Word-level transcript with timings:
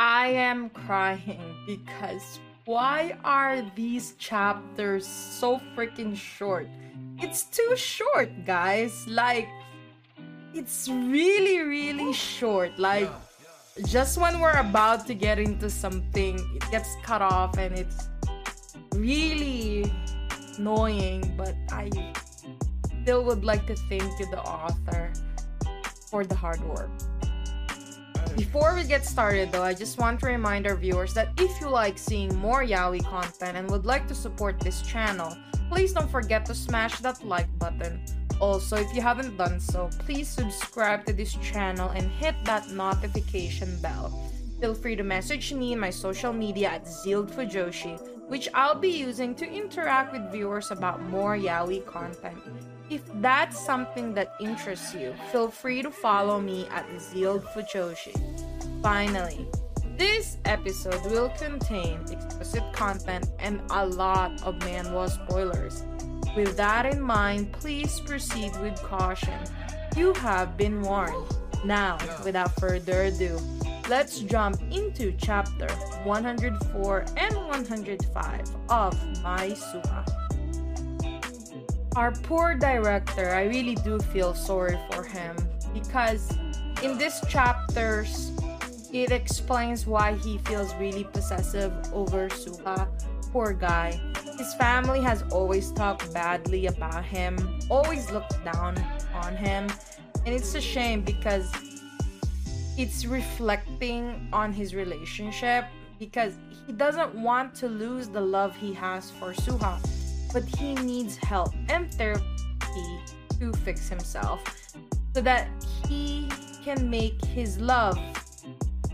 I 0.00 0.28
am 0.28 0.70
crying 0.70 1.44
because 1.66 2.40
why 2.64 3.18
are 3.22 3.60
these 3.76 4.14
chapters 4.14 5.06
so 5.06 5.60
freaking 5.76 6.16
short? 6.16 6.68
It's 7.18 7.42
too 7.42 7.76
short, 7.76 8.46
guys. 8.46 9.06
Like, 9.06 9.46
it's 10.54 10.88
really, 10.88 11.58
really 11.58 12.14
short. 12.14 12.78
Like, 12.78 13.10
just 13.84 14.16
when 14.16 14.40
we're 14.40 14.56
about 14.56 15.06
to 15.08 15.12
get 15.12 15.38
into 15.38 15.68
something, 15.68 16.40
it 16.56 16.64
gets 16.70 16.96
cut 17.02 17.20
off 17.20 17.58
and 17.58 17.76
it's 17.78 18.08
really 18.94 19.84
annoying. 20.56 21.34
But 21.36 21.54
I 21.70 21.90
still 23.02 23.22
would 23.24 23.44
like 23.44 23.66
to 23.66 23.76
thank 23.76 24.18
you, 24.18 24.24
the 24.30 24.40
author, 24.40 25.12
for 26.08 26.24
the 26.24 26.36
hard 26.36 26.64
work. 26.64 26.88
Before 28.36 28.74
we 28.74 28.84
get 28.84 29.04
started 29.04 29.52
though, 29.52 29.62
I 29.62 29.74
just 29.74 29.98
want 29.98 30.20
to 30.20 30.26
remind 30.26 30.66
our 30.66 30.76
viewers 30.76 31.14
that 31.14 31.28
if 31.38 31.60
you 31.60 31.68
like 31.68 31.98
seeing 31.98 32.34
more 32.36 32.62
yaoi 32.62 33.04
content 33.04 33.56
and 33.56 33.70
would 33.70 33.86
like 33.86 34.06
to 34.08 34.14
support 34.14 34.58
this 34.60 34.82
channel, 34.82 35.36
please 35.70 35.92
don't 35.92 36.10
forget 36.10 36.44
to 36.46 36.54
smash 36.54 36.98
that 37.00 37.24
like 37.24 37.46
button. 37.58 38.00
Also, 38.40 38.76
if 38.76 38.94
you 38.94 39.02
haven't 39.02 39.36
done 39.36 39.60
so, 39.60 39.90
please 39.98 40.26
subscribe 40.26 41.04
to 41.04 41.12
this 41.12 41.34
channel 41.34 41.90
and 41.90 42.10
hit 42.10 42.34
that 42.44 42.70
notification 42.70 43.80
bell. 43.82 44.32
Feel 44.60 44.74
free 44.74 44.96
to 44.96 45.02
message 45.02 45.52
me 45.52 45.72
in 45.72 45.78
my 45.78 45.90
social 45.90 46.32
media 46.32 46.70
at 46.70 46.88
Zealed 46.88 47.30
Fujoshi, 47.30 48.00
which 48.28 48.48
I'll 48.54 48.78
be 48.78 48.90
using 48.90 49.34
to 49.36 49.46
interact 49.46 50.12
with 50.12 50.32
viewers 50.32 50.70
about 50.70 51.02
more 51.02 51.36
yaoi 51.36 51.84
content. 51.84 52.38
If 52.90 53.02
that's 53.22 53.64
something 53.64 54.14
that 54.14 54.34
interests 54.40 54.92
you, 54.96 55.14
feel 55.30 55.48
free 55.48 55.80
to 55.80 55.92
follow 55.92 56.40
me 56.40 56.66
at 56.72 56.84
Zealed 57.00 57.44
Fujoshi. 57.44 58.12
Finally, 58.82 59.46
this 59.96 60.38
episode 60.44 61.00
will 61.04 61.28
contain 61.38 62.00
explicit 62.10 62.64
content 62.72 63.26
and 63.38 63.62
a 63.70 63.86
lot 63.86 64.42
of 64.42 64.58
manhwa 64.58 65.08
spoilers. 65.08 65.84
With 66.34 66.56
that 66.56 66.84
in 66.84 67.00
mind, 67.00 67.52
please 67.52 68.00
proceed 68.00 68.56
with 68.60 68.74
caution. 68.82 69.38
You 69.96 70.12
have 70.14 70.56
been 70.56 70.82
warned. 70.82 71.32
Now, 71.64 71.96
without 72.24 72.58
further 72.58 73.02
ado, 73.02 73.38
let's 73.88 74.18
jump 74.18 74.60
into 74.72 75.12
chapter 75.16 75.68
104 76.02 77.04
and 77.16 77.36
105 77.36 78.40
of 78.68 79.22
My 79.22 79.50
Suha. 79.50 80.19
Our 81.96 82.12
poor 82.12 82.54
director, 82.54 83.30
I 83.30 83.46
really 83.46 83.74
do 83.74 83.98
feel 83.98 84.32
sorry 84.32 84.78
for 84.92 85.02
him 85.02 85.36
because 85.74 86.30
in 86.84 86.96
this 86.96 87.20
chapters, 87.28 88.30
it 88.92 89.10
explains 89.10 89.88
why 89.88 90.14
he 90.14 90.38
feels 90.38 90.72
really 90.76 91.02
possessive 91.02 91.72
over 91.92 92.28
Suha. 92.28 92.86
Poor 93.32 93.52
guy. 93.52 94.00
His 94.38 94.54
family 94.54 95.02
has 95.02 95.24
always 95.32 95.72
talked 95.72 96.14
badly 96.14 96.66
about 96.66 97.04
him, 97.04 97.58
always 97.68 98.08
looked 98.12 98.42
down 98.44 98.78
on 99.12 99.34
him, 99.34 99.68
and 100.24 100.34
it's 100.34 100.54
a 100.54 100.60
shame 100.60 101.02
because 101.02 101.52
it's 102.78 103.04
reflecting 103.04 104.28
on 104.32 104.52
his 104.52 104.76
relationship 104.76 105.64
because 105.98 106.34
he 106.66 106.72
doesn't 106.72 107.16
want 107.16 107.52
to 107.56 107.66
lose 107.66 108.08
the 108.08 108.20
love 108.20 108.54
he 108.56 108.72
has 108.72 109.10
for 109.10 109.32
Suha 109.32 109.89
but 110.32 110.44
he 110.44 110.74
needs 110.74 111.16
help 111.16 111.52
and 111.68 111.92
therapy 111.94 112.24
to 113.38 113.52
fix 113.64 113.88
himself 113.88 114.42
so 115.14 115.20
that 115.20 115.48
he 115.88 116.28
can 116.64 116.88
make 116.88 117.24
his 117.24 117.58
love 117.58 117.98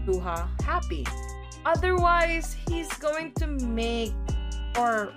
Suha 0.07 0.49
happy. 0.63 1.07
Otherwise, 1.65 2.57
he's 2.69 2.89
going 2.95 3.33
to 3.35 3.47
make 3.47 4.13
or 4.79 5.13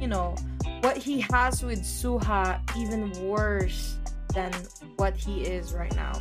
you 0.00 0.06
know 0.06 0.34
what 0.80 0.96
he 0.96 1.20
has 1.32 1.62
with 1.62 1.80
Suha 1.80 2.60
even 2.78 3.10
worse 3.28 3.98
than 4.34 4.52
what 4.96 5.16
he 5.16 5.42
is 5.42 5.72
right 5.72 5.94
now. 5.96 6.12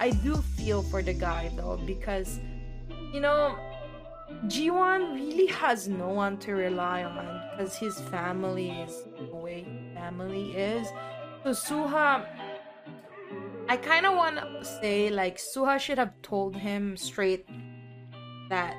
I 0.00 0.10
do 0.10 0.36
feel 0.36 0.82
for 0.82 1.02
the 1.02 1.12
guy 1.12 1.50
though 1.56 1.78
because 1.84 2.38
you 3.12 3.20
know 3.20 3.56
Jiwon 4.44 5.14
really 5.14 5.46
has 5.46 5.88
no 5.88 6.08
one 6.08 6.38
to 6.38 6.52
rely 6.52 7.02
on 7.02 7.37
because 7.58 7.76
his 7.76 7.98
family 8.02 8.70
is 8.70 9.02
the 9.18 9.34
way 9.34 9.66
family 9.92 10.52
is. 10.52 10.86
So 11.42 11.50
Suha, 11.50 12.24
I 13.68 13.76
kind 13.76 14.06
of 14.06 14.14
want 14.14 14.36
to 14.36 14.64
say 14.64 15.10
like 15.10 15.38
Suha 15.38 15.80
should 15.80 15.98
have 15.98 16.12
told 16.22 16.54
him 16.54 16.96
straight 16.96 17.48
that 18.48 18.76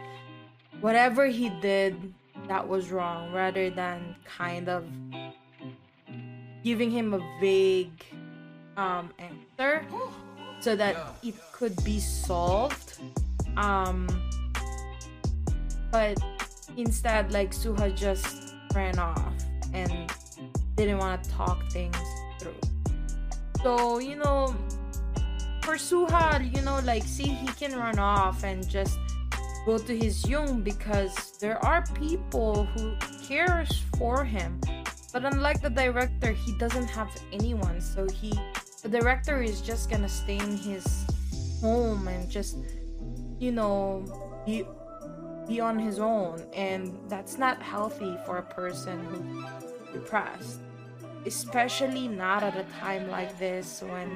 whatever 0.80 1.26
he 1.28 1.50
did 1.62 2.14
that 2.48 2.68
was 2.68 2.90
wrong 2.90 3.34
rather 3.34 3.70
than 3.70 4.16
kind 4.26 4.70
of 4.70 4.86
giving 6.64 6.90
him 6.90 7.14
a 7.14 7.20
vague 7.42 8.06
um 8.78 9.12
answer 9.20 9.86
so 10.62 10.76
that 10.76 10.96
it 11.22 11.36
could 11.52 11.76
be 11.84 12.00
solved 12.00 13.00
um 13.58 14.08
but 15.92 16.18
instead, 16.78 17.32
like 17.32 17.52
Suha 17.52 17.96
just 17.96 18.49
ran 18.74 19.00
off 19.00 19.34
and 19.74 20.12
didn't 20.76 20.98
want 20.98 21.24
to 21.24 21.30
talk 21.30 21.70
things 21.72 21.98
through. 22.40 22.56
So, 23.64 24.00
you 24.00 24.16
know, 24.16 24.56
for 25.62 25.76
Suha, 25.76 26.56
you 26.56 26.62
know, 26.62 26.80
like, 26.84 27.04
see, 27.04 27.28
he 27.28 27.48
can 27.48 27.78
run 27.78 28.00
off 28.00 28.44
and 28.44 28.68
just 28.68 28.98
go 29.66 29.78
to 29.78 29.98
his 29.98 30.28
Jung 30.28 30.62
because 30.62 31.38
there 31.40 31.64
are 31.64 31.84
people 31.94 32.66
who 32.66 32.96
cares 33.28 33.84
for 33.98 34.24
him. 34.24 34.60
But 35.12 35.26
unlike 35.26 35.62
the 35.62 35.70
director, 35.70 36.32
he 36.32 36.58
doesn't 36.58 36.88
have 36.88 37.10
anyone. 37.32 37.82
So 37.82 38.08
he, 38.10 38.34
the 38.82 38.90
director 38.90 39.42
is 39.42 39.62
just 39.62 39.90
gonna 39.90 40.10
stay 40.10 40.38
in 40.38 40.58
his 40.58 41.06
home 41.62 42.08
and 42.08 42.30
just, 42.30 42.58
you 43.40 43.52
know, 43.52 44.06
be 44.46 44.64
be 45.50 45.60
on 45.60 45.78
his 45.80 46.00
own 46.00 46.46
and 46.54 46.98
that's 47.10 47.38
not 47.38 47.62
healthy 47.62 48.16
for 48.26 48.38
a 48.38 48.44
person 48.44 49.04
who's 49.06 49.46
depressed 49.92 50.60
especially 51.26 52.08
not 52.08 52.44
at 52.44 52.56
a 52.56 52.64
time 52.80 53.10
like 53.10 53.38
this 53.40 53.82
when 53.82 54.16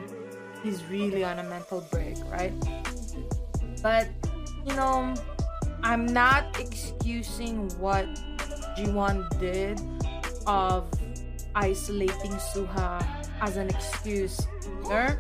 he's 0.64 0.84
really 0.86 1.24
on 1.24 1.40
a 1.40 1.44
mental 1.44 1.82
break 1.92 2.18
right? 2.32 2.54
But 3.82 4.08
you 4.66 4.74
know 4.76 5.14
i'm 5.84 6.06
not 6.06 6.58
excusing 6.60 7.68
what 7.78 8.08
Jiwon 8.78 9.28
did 9.40 9.82
of 10.48 10.90
isolating 11.56 12.32
Suha 12.32 13.06
as 13.42 13.58
an 13.58 13.70
excuse 13.70 14.40
either. 14.86 15.20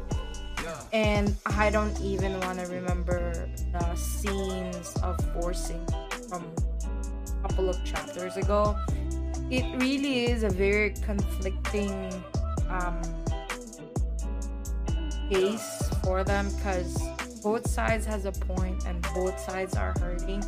And 0.91 1.35
I 1.45 1.69
don't 1.69 2.00
even 2.01 2.40
want 2.41 2.59
to 2.59 2.66
remember 2.68 3.50
the 3.72 3.95
scenes 3.95 4.95
of 5.03 5.19
forcing 5.33 5.86
from 6.33 6.51
a 7.27 7.47
couple 7.47 7.69
of 7.69 7.83
chapters 7.83 8.38
ago. 8.38 8.75
It 9.51 9.65
really 9.80 10.25
is 10.25 10.44
a 10.44 10.50
very 10.50 10.91
conflicting 11.06 12.12
um, 12.69 13.01
case 15.30 15.89
for 16.03 16.24
them 16.24 16.50
because 16.56 16.97
both 17.44 17.69
sides 17.69 18.06
has 18.06 18.25
a 18.25 18.31
point 18.31 18.85
and 18.88 19.01
both 19.13 19.39
sides 19.39 19.75
are 19.75 19.94
hurting. 20.00 20.44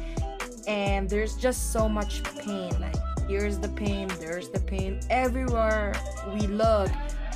And 0.68 1.08
there's 1.10 1.36
just 1.36 1.72
so 1.72 1.88
much 1.88 2.24
pain 2.24 2.72
like 2.80 2.96
here's 3.28 3.60
the 3.60 3.70
pain 3.70 4.08
there's 4.20 4.50
the 4.50 4.60
pain. 4.60 5.00
Everywhere 5.10 5.94
we 6.34 6.48
look 6.48 6.90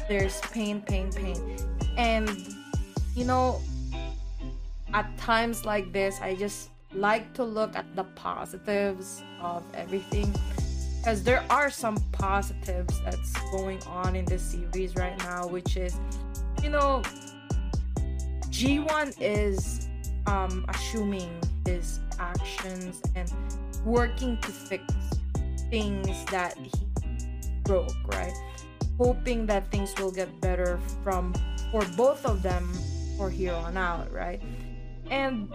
there's 0.07 0.39
pain 0.41 0.81
pain 0.81 1.11
pain. 1.11 1.57
And 1.97 2.29
you 3.15 3.25
know, 3.25 3.61
at 4.93 5.15
times 5.17 5.65
like 5.65 5.91
this, 5.91 6.19
I 6.21 6.33
just 6.35 6.69
like 6.93 7.33
to 7.33 7.43
look 7.43 7.75
at 7.75 7.95
the 7.95 8.03
positives 8.03 9.23
of 9.41 9.63
everything 9.73 10.33
because 10.97 11.23
there 11.23 11.43
are 11.49 11.69
some 11.69 11.97
positives 12.11 12.99
that's 13.05 13.33
going 13.51 13.81
on 13.83 14.15
in 14.15 14.25
this 14.25 14.41
series 14.41 14.95
right 14.95 15.17
now, 15.19 15.47
which 15.47 15.77
is, 15.77 15.97
you 16.61 16.69
know, 16.69 17.01
Jiwon 18.49 19.15
is 19.19 19.87
um, 20.27 20.65
assuming 20.67 21.31
his 21.65 21.99
actions 22.19 23.01
and 23.15 23.31
working 23.85 24.37
to 24.41 24.51
fix 24.51 24.83
things 25.69 26.25
that 26.25 26.57
he 26.57 26.71
broke, 27.63 27.95
right? 28.07 28.33
Hoping 28.97 29.45
that 29.45 29.71
things 29.71 29.93
will 29.97 30.11
get 30.11 30.41
better 30.41 30.79
from 31.03 31.33
for 31.71 31.85
both 31.95 32.25
of 32.25 32.41
them 32.41 32.69
for 33.17 33.29
here 33.29 33.53
on 33.53 33.77
out, 33.77 34.11
right? 34.11 34.41
And 35.09 35.49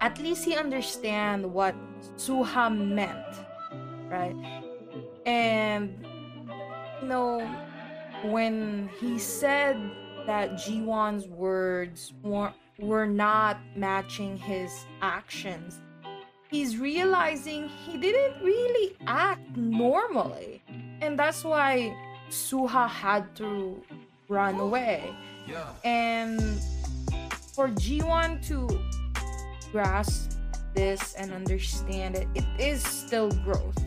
at 0.00 0.18
least 0.18 0.44
he 0.44 0.56
understand 0.56 1.52
what 1.52 1.74
Suha 2.16 2.74
meant, 2.76 3.26
right? 4.08 4.36
And 5.26 6.04
you 7.02 7.08
know, 7.08 7.40
when 8.24 8.90
he 9.00 9.18
said 9.18 9.76
that 10.26 10.52
Jiwon's 10.52 11.26
words 11.28 12.12
were, 12.22 12.52
were 12.78 13.06
not 13.06 13.58
matching 13.76 14.36
his 14.36 14.72
actions, 15.02 15.80
he's 16.50 16.76
realizing 16.76 17.68
he 17.68 17.98
didn't 17.98 18.42
really 18.42 18.96
act 19.06 19.56
normally. 19.56 20.62
And 21.00 21.18
that's 21.18 21.44
why 21.44 21.94
Suha 22.30 22.88
had 22.88 23.34
to 23.36 23.80
run 24.28 24.56
away. 24.56 25.14
Yeah. 25.46 25.66
And 25.84 26.60
for 27.54 27.68
Jiwon 27.68 28.46
to 28.48 28.68
grasp 29.72 30.32
this 30.74 31.14
and 31.14 31.32
understand 31.32 32.16
it, 32.16 32.28
it 32.34 32.44
is 32.58 32.82
still 32.82 33.30
growth. 33.44 33.78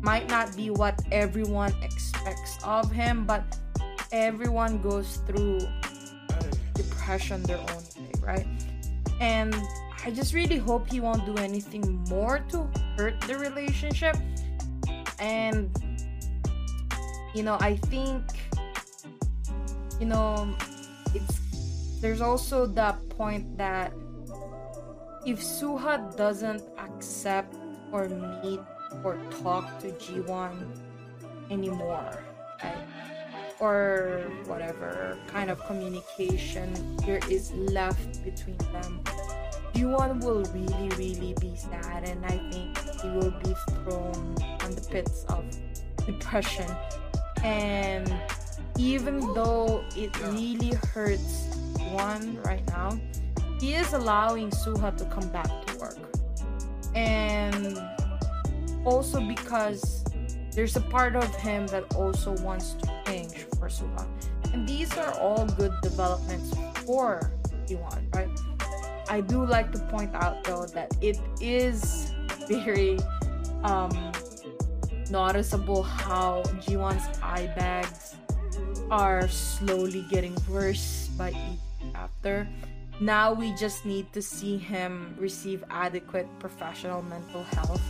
Might 0.00 0.28
not 0.28 0.54
be 0.56 0.70
what 0.70 1.00
everyone 1.10 1.72
expects 1.82 2.58
of 2.62 2.90
him, 2.90 3.24
but 3.24 3.42
everyone 4.12 4.80
goes 4.80 5.18
through 5.26 5.60
depression 6.74 7.42
their 7.42 7.58
own 7.58 7.82
way, 7.98 8.12
right? 8.20 8.46
And 9.20 9.54
I 10.04 10.10
just 10.10 10.32
really 10.32 10.58
hope 10.58 10.88
he 10.88 11.00
won't 11.00 11.26
do 11.26 11.36
anything 11.42 12.04
more 12.08 12.38
to 12.50 12.68
hurt 12.96 13.20
the 13.22 13.36
relationship. 13.38 14.16
And 15.18 15.70
you 17.34 17.42
know, 17.42 17.56
I 17.60 17.76
think 17.76 18.22
you 20.00 20.06
know, 20.06 20.54
it's 21.14 21.40
there's 22.00 22.20
also 22.20 22.66
the 22.66 22.94
point 23.10 23.58
that 23.58 23.92
if 25.28 25.40
Suha 25.40 26.16
doesn't 26.16 26.62
accept 26.78 27.54
or 27.92 28.08
meet 28.08 28.60
or 29.04 29.20
talk 29.42 29.78
to 29.78 29.88
Jiwon 30.00 30.56
anymore, 31.50 32.24
right? 32.64 32.88
or 33.60 34.22
whatever 34.46 35.18
kind 35.26 35.50
of 35.50 35.62
communication 35.66 36.72
there 37.04 37.20
is 37.28 37.52
left 37.52 38.24
between 38.24 38.56
them, 38.72 39.02
Jiwon 39.74 40.24
will 40.24 40.44
really, 40.44 40.88
really 40.96 41.34
be 41.38 41.54
sad, 41.56 42.08
and 42.08 42.24
I 42.24 42.38
think 42.50 42.78
he 43.02 43.08
will 43.10 43.34
be 43.44 43.54
thrown 43.68 44.34
on 44.64 44.70
the 44.72 44.86
pits 44.90 45.26
of 45.28 45.44
depression. 46.06 46.70
And 47.44 48.10
even 48.78 49.20
though 49.34 49.84
it 49.94 50.18
really 50.22 50.74
hurts 50.94 51.54
one 51.92 52.40
right 52.42 52.66
now, 52.68 52.98
he 53.60 53.74
is 53.74 53.92
allowing 53.92 54.50
Suha 54.50 54.96
to 54.96 55.04
come 55.06 55.28
back 55.28 55.50
to 55.66 55.78
work. 55.78 55.98
And 56.94 57.78
also 58.84 59.20
because 59.20 60.04
there's 60.52 60.76
a 60.76 60.80
part 60.80 61.16
of 61.16 61.34
him 61.36 61.66
that 61.68 61.94
also 61.94 62.32
wants 62.42 62.74
to 62.74 63.02
change 63.06 63.46
for 63.58 63.68
Suha. 63.68 64.06
And 64.52 64.68
these 64.68 64.96
are 64.96 65.12
all 65.18 65.46
good 65.46 65.72
developments 65.82 66.54
for 66.86 67.32
Jiwon, 67.66 68.14
right? 68.14 68.30
I 69.10 69.20
do 69.20 69.44
like 69.44 69.72
to 69.72 69.78
point 69.90 70.14
out 70.14 70.44
though 70.44 70.66
that 70.66 70.96
it 71.00 71.18
is 71.40 72.12
very 72.48 72.98
um 73.64 73.90
noticeable 75.10 75.82
how 75.82 76.42
Jiwon's 76.60 77.06
eye 77.22 77.52
bags 77.56 78.16
are 78.90 79.28
slowly 79.28 80.04
getting 80.10 80.36
worse 80.48 81.08
by 81.16 81.32
chapter. 81.92 82.48
Now 83.00 83.32
we 83.32 83.54
just 83.54 83.86
need 83.86 84.12
to 84.12 84.22
see 84.22 84.58
him 84.58 85.14
receive 85.18 85.62
adequate 85.70 86.26
professional 86.40 87.02
mental 87.02 87.44
health 87.44 87.82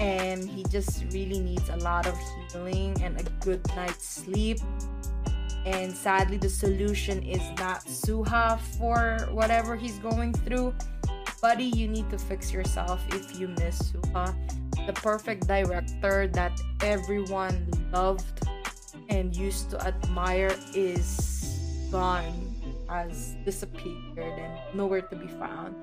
and 0.00 0.48
he 0.48 0.64
just 0.64 1.04
really 1.12 1.38
needs 1.38 1.68
a 1.68 1.76
lot 1.76 2.06
of 2.06 2.18
healing 2.52 3.00
and 3.02 3.18
a 3.20 3.24
good 3.44 3.66
night's 3.74 4.06
sleep. 4.06 4.58
And 5.64 5.92
sadly, 5.92 6.36
the 6.36 6.48
solution 6.48 7.22
is 7.22 7.42
not 7.58 7.84
Suha 7.86 8.58
for 8.78 9.28
whatever 9.32 9.74
he's 9.74 9.98
going 9.98 10.32
through. 10.32 10.74
Buddy, 11.42 11.64
you 11.64 11.88
need 11.88 12.08
to 12.10 12.18
fix 12.18 12.52
yourself 12.52 13.02
if 13.10 13.38
you 13.38 13.48
miss 13.48 13.92
Suha. 13.92 14.34
The 14.86 14.92
perfect 14.92 15.48
director 15.48 16.28
that 16.28 16.60
everyone 16.82 17.68
loved 17.92 18.46
and 19.08 19.34
used 19.34 19.70
to 19.70 19.86
admire 19.86 20.54
is 20.74 21.88
gone, 21.90 22.45
has 22.88 23.36
disappeared, 23.44 24.38
and 24.38 24.54
nowhere 24.74 25.02
to 25.02 25.16
be 25.16 25.26
found. 25.26 25.74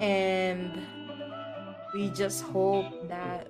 And 0.00 0.80
we 1.94 2.10
just 2.10 2.42
hope 2.42 3.08
that 3.08 3.48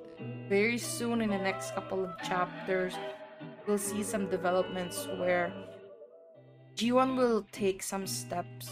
very 0.48 0.78
soon 0.78 1.20
in 1.20 1.30
the 1.30 1.38
next 1.38 1.74
couple 1.74 2.04
of 2.04 2.10
chapters 2.22 2.94
we'll 3.66 3.78
see 3.78 4.02
some 4.02 4.26
developments 4.30 5.08
where 5.18 5.52
Jiwon 6.76 7.16
will 7.16 7.46
take 7.52 7.82
some 7.82 8.06
steps 8.06 8.68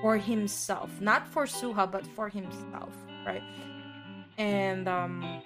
for 0.00 0.16
himself, 0.16 0.90
not 1.00 1.28
for 1.28 1.44
Suha, 1.44 1.90
but 1.90 2.06
for 2.06 2.28
himself, 2.28 2.90
right? 3.24 3.42
And 4.38 4.88
um, 4.88 5.42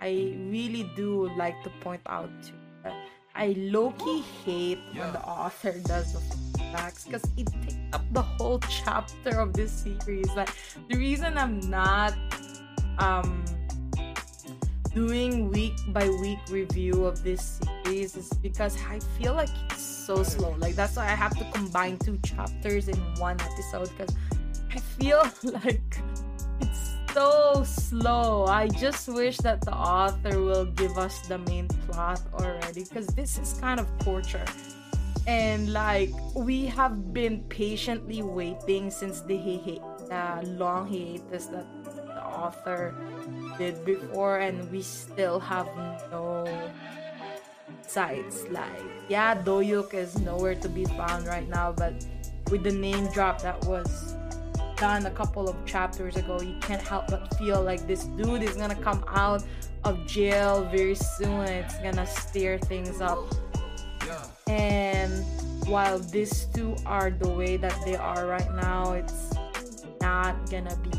I 0.00 0.36
really 0.48 0.90
do 0.96 1.30
like 1.36 1.62
to 1.64 1.70
point 1.80 2.02
out 2.06 2.30
that 2.82 2.94
I 3.34 3.54
low-key 3.58 4.24
hate 4.44 4.78
yeah. 4.92 5.04
when 5.04 5.12
the 5.12 5.22
author 5.22 5.78
does 5.80 6.16
because 6.72 7.22
it 7.36 7.48
takes 7.62 7.76
up 7.92 8.02
the 8.12 8.22
whole 8.22 8.58
chapter 8.60 9.40
of 9.40 9.52
this 9.52 9.72
series. 9.72 10.28
Like 10.34 10.50
the 10.88 10.96
reason 10.96 11.36
I'm 11.38 11.60
not 11.70 12.14
um 12.98 13.44
doing 14.94 15.50
week 15.50 15.78
by 15.88 16.08
week 16.08 16.38
review 16.50 17.04
of 17.04 17.22
this 17.22 17.60
series 17.84 18.16
is 18.16 18.28
because 18.42 18.76
I 18.88 18.98
feel 19.18 19.34
like 19.34 19.50
it's 19.66 19.82
so 19.82 20.22
slow. 20.22 20.56
Like 20.58 20.74
that's 20.74 20.96
why 20.96 21.04
I 21.04 21.14
have 21.14 21.36
to 21.38 21.44
combine 21.52 21.98
two 21.98 22.18
chapters 22.24 22.88
in 22.88 22.96
one 23.18 23.40
episode 23.40 23.90
because 23.96 24.14
I 24.72 24.78
feel 24.78 25.22
like 25.42 25.98
it's 26.60 26.96
so 27.14 27.64
slow. 27.64 28.46
I 28.46 28.68
just 28.68 29.08
wish 29.08 29.38
that 29.38 29.60
the 29.62 29.74
author 29.74 30.40
will 30.40 30.66
give 30.66 30.98
us 30.98 31.26
the 31.28 31.38
main 31.38 31.68
plot 31.68 32.20
already 32.34 32.84
because 32.84 33.06
this 33.08 33.38
is 33.38 33.54
kind 33.60 33.80
of 33.80 33.86
torture. 33.98 34.44
And 35.26 35.72
like 35.72 36.10
we 36.34 36.66
have 36.66 37.12
been 37.12 37.44
patiently 37.44 38.22
waiting 38.22 38.90
since 38.90 39.20
the, 39.20 39.36
the 40.08 40.46
long 40.58 40.88
hiatus 40.88 41.46
that 41.46 41.66
the 41.84 42.24
author 42.24 42.94
did 43.58 43.84
before 43.84 44.38
and 44.38 44.70
we 44.70 44.82
still 44.82 45.38
have 45.38 45.66
no 46.10 46.46
sites 47.86 48.44
like 48.50 48.82
yeah 49.08 49.34
doyuk 49.34 49.94
is 49.94 50.18
nowhere 50.20 50.54
to 50.54 50.68
be 50.68 50.84
found 50.84 51.26
right 51.26 51.48
now 51.48 51.72
but 51.72 51.92
with 52.50 52.62
the 52.62 52.70
name 52.70 53.06
drop 53.12 53.40
that 53.42 53.64
was 53.64 54.14
done 54.76 55.06
a 55.06 55.10
couple 55.10 55.48
of 55.48 55.56
chapters 55.66 56.16
ago 56.16 56.40
you 56.40 56.56
can't 56.60 56.82
help 56.82 57.06
but 57.08 57.32
feel 57.36 57.62
like 57.62 57.86
this 57.86 58.04
dude 58.16 58.42
is 58.42 58.56
gonna 58.56 58.74
come 58.74 59.04
out 59.08 59.42
of 59.84 60.06
jail 60.06 60.64
very 60.70 60.94
soon. 60.94 61.44
It's 61.46 61.78
gonna 61.78 62.06
stir 62.06 62.58
things 62.58 63.00
up 63.00 63.18
and 64.46 65.24
while 65.66 65.98
these 65.98 66.46
two 66.46 66.74
are 66.86 67.10
the 67.10 67.28
way 67.28 67.56
that 67.56 67.76
they 67.84 67.96
are 67.96 68.26
right 68.26 68.54
now 68.54 68.92
it's 68.92 69.32
not 70.00 70.34
gonna 70.50 70.76
be 70.76 70.90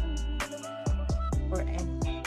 or 1.51 1.61
any. 1.61 2.23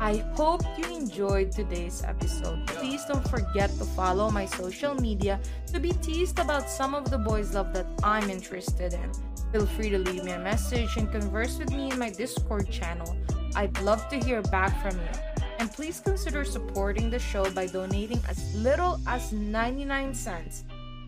I 0.00 0.16
hope 0.34 0.62
you 0.78 0.96
enjoyed 0.96 1.52
today's 1.52 2.02
episode. 2.06 2.66
Please 2.66 3.04
don't 3.04 3.28
forget 3.28 3.68
to 3.76 3.84
follow 3.84 4.30
my 4.30 4.46
social 4.46 4.94
media 4.94 5.38
to 5.74 5.78
be 5.78 5.92
teased 5.92 6.38
about 6.38 6.70
some 6.70 6.94
of 6.94 7.10
the 7.10 7.18
boys' 7.18 7.52
love 7.52 7.74
that 7.74 7.86
I'm 8.02 8.30
interested 8.30 8.94
in. 8.94 9.12
Feel 9.52 9.66
free 9.66 9.90
to 9.90 9.98
leave 9.98 10.24
me 10.24 10.30
a 10.30 10.38
message 10.38 10.96
and 10.96 11.12
converse 11.12 11.58
with 11.58 11.70
me 11.70 11.90
in 11.90 11.98
my 11.98 12.08
Discord 12.08 12.70
channel. 12.70 13.14
I'd 13.54 13.78
love 13.82 14.08
to 14.08 14.16
hear 14.16 14.40
back 14.40 14.80
from 14.80 14.98
you. 14.98 15.29
And 15.60 15.70
please 15.70 16.00
consider 16.00 16.42
supporting 16.42 17.10
the 17.10 17.18
show 17.18 17.50
by 17.50 17.66
donating 17.66 18.18
as 18.30 18.54
little 18.54 18.98
as 19.06 19.30
99 19.30 20.14
cents 20.14 20.64